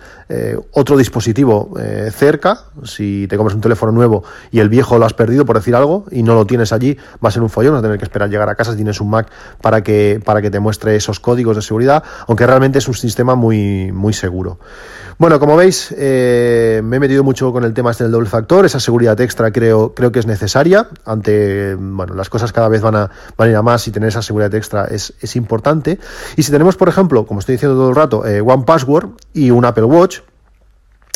otro 0.72 0.96
dispositivo 0.96 1.75
cerca. 2.12 2.64
Si 2.84 3.26
te 3.28 3.37
compras 3.37 3.54
un 3.54 3.60
teléfono 3.60 3.92
nuevo, 3.92 4.22
y 4.50 4.60
el 4.60 4.68
viejo 4.68 4.99
lo 4.99 5.06
has 5.06 5.14
perdido, 5.14 5.44
por 5.44 5.56
decir 5.56 5.75
algo, 5.75 6.04
y 6.10 6.22
no 6.22 6.34
lo 6.34 6.46
tienes 6.46 6.72
allí, 6.72 6.96
va 7.25 7.28
a 7.28 7.32
ser 7.32 7.42
un 7.42 7.50
follón, 7.50 7.72
vas 7.72 7.80
a 7.80 7.82
tener 7.82 7.99
que 7.99 8.04
esperar 8.04 8.30
llegar 8.30 8.49
a 8.49 8.54
casa 8.54 8.72
si 8.72 8.76
tienes 8.76 9.00
un 9.00 9.10
Mac 9.10 9.28
para 9.60 9.82
que, 9.82 10.20
para 10.25 10.40
que 10.40 10.50
te 10.50 10.60
muestre 10.60 10.96
esos 10.96 11.20
códigos 11.20 11.56
de 11.56 11.62
seguridad, 11.62 12.02
aunque 12.26 12.46
realmente 12.46 12.78
es 12.78 12.88
un 12.88 12.94
sistema 12.94 13.34
muy, 13.34 13.92
muy 13.92 14.12
seguro. 14.12 14.58
Bueno, 15.18 15.38
como 15.38 15.54
veis, 15.54 15.94
eh, 15.99 16.80
me 16.82 16.96
he 16.96 17.00
metido 17.00 17.22
mucho 17.22 17.52
con 17.52 17.64
el 17.64 17.75
tema 17.75 17.90
este 17.90 18.04
del 18.04 18.12
doble 18.12 18.28
factor, 18.28 18.64
esa 18.64 18.80
seguridad 18.80 19.20
extra 19.20 19.52
creo, 19.52 19.94
creo 19.94 20.10
que 20.12 20.18
es 20.18 20.26
necesaria, 20.26 20.88
ante, 21.04 21.75
bueno, 21.75 22.14
las 22.14 22.30
cosas 22.30 22.52
cada 22.52 22.68
vez 22.68 22.80
van 22.80 22.96
a, 22.96 23.10
van 23.37 23.49
a 23.49 23.50
ir 23.50 23.56
a 23.56 23.62
más 23.62 23.87
y 23.87 23.90
tener 23.90 24.08
esa 24.08 24.22
seguridad 24.22 24.54
extra 24.54 24.87
es, 24.87 25.12
es 25.20 25.37
importante. 25.37 25.99
Y 26.37 26.42
si 26.42 26.50
tenemos, 26.50 26.76
por 26.76 26.88
ejemplo, 26.88 27.26
como 27.26 27.40
estoy 27.40 27.56
diciendo 27.56 27.76
todo 27.76 27.90
el 27.90 27.96
rato, 27.96 28.26
eh, 28.26 28.40
One 28.40 28.64
Password 28.64 29.10
y 29.34 29.50
un 29.50 29.66
Apple 29.66 29.84
Watch, 29.84 30.19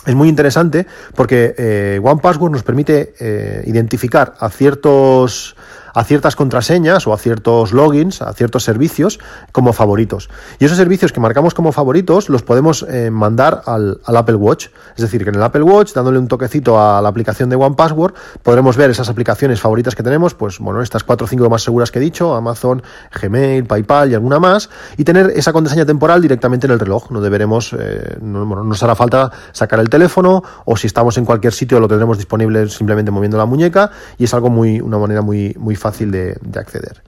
es 0.07 0.15
muy 0.15 0.29
interesante 0.29 0.87
porque 1.15 1.55
eh, 1.57 2.01
One 2.03 2.21
Password 2.21 2.53
nos 2.53 2.63
permite 2.63 3.15
eh, 3.19 3.63
identificar 3.67 4.35
a 4.39 4.51
ciertos 4.51 5.57
a 5.95 6.05
ciertas 6.05 6.37
contraseñas 6.37 7.07
o 7.07 7.13
a 7.13 7.19
ciertos 7.19 7.73
logins, 7.73 8.21
a 8.21 8.33
ciertos 8.33 8.65
servicios 8.65 9.21
como 9.53 9.73
favoritos. 9.73 10.29
Y 10.59 10.65
esos 10.65 10.77
servicios 10.77 11.13
que 11.13 11.21
marcamos 11.21 11.55
como 11.55 11.73
favoritos 11.73 12.29
los 12.29 12.43
podemos 12.43 12.85
eh, 12.89 13.11
mandar 13.11 13.63
al, 13.67 14.01
Apple 14.05 14.35
Watch. 14.35 14.67
Es 14.97 15.03
decir, 15.03 15.23
que 15.23 15.31
en 15.31 15.37
el 15.37 15.43
Apple 15.43 15.63
Watch, 15.63 15.93
dándole 15.93 16.19
un 16.19 16.29
toquecito 16.29 16.81
a 16.81 17.01
la 17.01 17.09
aplicación 17.09 17.49
de 17.49 17.57
One 17.57 17.77
Password, 17.77 18.15
podremos 18.43 18.77
ver 18.77 18.91
esas 18.91 19.09
aplicaciones 19.09 19.61
favoritas 19.61 19.95
que 19.95 20.03
tenemos, 20.03 20.35
pues 20.35 20.59
bueno, 20.59 20.83
estas 20.83 21.05
cuatro 21.05 21.27
o 21.27 21.29
cinco 21.29 21.49
más 21.49 21.63
seguras 21.63 21.91
que 21.91 22.01
he 22.01 22.03
dicho, 22.03 22.35
Amazon, 22.35 22.83
Gmail, 23.21 23.65
PayPal 23.67 24.11
y 24.11 24.15
alguna 24.15 24.39
más, 24.39 24.71
y 24.97 25.05
tener 25.05 25.31
esa 25.37 25.53
contraseña 25.53 25.87
temporal 25.87 26.21
directamente 26.21 26.67
en 26.67 26.73
el 26.73 26.81
reloj. 26.81 27.11
No 27.11 27.21
deberemos, 27.21 27.75
eh, 27.79 28.19
no, 28.21 28.45
nos 28.45 28.83
hará 28.83 28.97
falta 28.97 29.31
sacar 29.53 29.79
el 29.79 29.89
teléfono 29.89 30.43
o 30.65 30.77
si 30.77 30.87
estamos 30.89 31.17
en 31.19 31.25
cualquier 31.25 31.53
sitio 31.53 31.79
lo 31.79 31.89
tendremos 31.89 32.19
disponible 32.19 32.69
simplemente 32.69 33.11
moviendo 33.11 33.39
la 33.39 33.47
muñeca 33.47 33.91
y 34.19 34.25
es 34.25 34.35
algo 34.35 34.51
muy, 34.51 34.81
una 34.81 34.99
manera 34.99 35.23
muy, 35.23 35.55
muy 35.59 35.77
fácil 35.77 35.84
de, 35.91 36.39
acceder. 36.59 37.03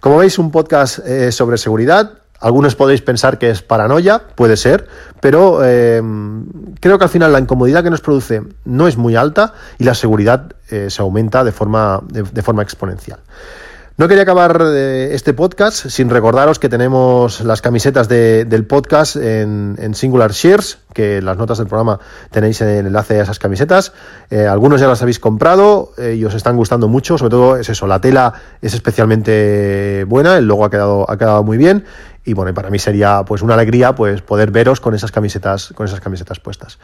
Como 0.00 0.18
veis, 0.18 0.38
un 0.38 0.50
podcast 0.50 1.00
eh, 1.00 1.32
sobre 1.32 1.58
seguridad. 1.58 2.12
Algunos 2.40 2.74
podéis 2.74 3.02
pensar 3.02 3.38
que 3.38 3.50
es 3.50 3.60
paranoia, 3.60 4.22
puede 4.34 4.56
ser, 4.56 4.86
pero 5.20 5.60
eh, 5.62 6.00
creo 6.80 6.98
que 6.98 7.04
al 7.04 7.10
final 7.10 7.32
la 7.32 7.38
incomodidad 7.38 7.82
que 7.84 7.90
nos 7.90 8.00
produce 8.00 8.42
no 8.64 8.88
es 8.88 8.96
muy 8.96 9.14
alta 9.14 9.52
y 9.78 9.84
la 9.84 9.94
seguridad 9.94 10.54
eh, 10.70 10.88
se 10.88 11.02
aumenta 11.02 11.44
de 11.44 11.52
forma, 11.52 12.00
de 12.08 12.42
forma 12.42 12.62
exponencial. 12.62 13.18
No 14.00 14.08
quería 14.08 14.22
acabar 14.22 14.62
eh, 14.64 15.10
este 15.12 15.34
podcast 15.34 15.88
sin 15.88 16.08
recordaros 16.08 16.58
que 16.58 16.70
tenemos 16.70 17.42
las 17.42 17.60
camisetas 17.60 18.08
del 18.08 18.64
podcast 18.64 19.16
en, 19.16 19.92
Singular 19.92 20.32
Shares, 20.32 20.78
que 20.94 21.20
las 21.20 21.36
notas 21.36 21.58
del 21.58 21.66
programa 21.66 22.00
tenéis 22.30 22.62
el 22.62 22.86
enlace 22.86 23.20
a 23.20 23.24
esas 23.24 23.38
camisetas. 23.38 23.92
Eh, 24.30 24.46
algunos 24.46 24.80
ya 24.80 24.88
las 24.88 25.02
habéis 25.02 25.18
comprado 25.18 25.92
eh, 25.98 26.14
y 26.14 26.24
os 26.24 26.32
están 26.32 26.56
gustando 26.56 26.88
mucho, 26.88 27.18
sobre 27.18 27.32
todo 27.32 27.56
es 27.58 27.68
eso, 27.68 27.86
la 27.86 28.00
tela 28.00 28.32
es 28.62 28.72
especialmente 28.72 30.06
buena, 30.08 30.38
el 30.38 30.46
logo 30.46 30.64
ha 30.64 30.70
quedado, 30.70 31.04
ha 31.06 31.18
quedado 31.18 31.44
muy 31.44 31.58
bien 31.58 31.84
y 32.24 32.32
bueno, 32.32 32.54
para 32.54 32.70
mí 32.70 32.78
sería 32.78 33.26
pues 33.26 33.42
una 33.42 33.52
alegría 33.52 33.94
pues 33.94 34.22
poder 34.22 34.50
veros 34.50 34.80
con 34.80 34.94
esas 34.94 35.12
camisetas, 35.12 35.74
con 35.74 35.86
esas 35.86 36.00
camisetas 36.00 36.40
puestas. 36.40 36.78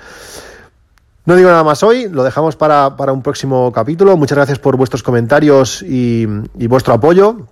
No 1.27 1.35
digo 1.35 1.51
nada 1.51 1.65
más 1.65 1.83
hoy, 1.83 2.09
lo 2.09 2.23
dejamos 2.23 2.55
para, 2.55 2.89
un 3.13 3.23
próximo 3.23 3.73
capítulo. 3.73 4.17
Muchas 4.17 4.37
gracias 4.37 4.59
por 4.61 4.77
vuestros 4.77 5.03
comentarios 5.03 5.83
y, 5.83 6.27
y 6.57 6.67
vuestro 6.69 6.95
apoyo 6.95 7.47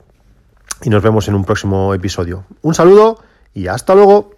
y 0.82 0.90
nos 0.90 1.02
vemos 1.02 1.26
en 1.28 1.34
un 1.34 1.44
próximo 1.44 1.94
episodio. 1.94 2.44
Un 2.62 2.74
saludo 2.74 3.18
y 3.52 3.66
hasta 3.66 3.94
luego. 3.94 4.33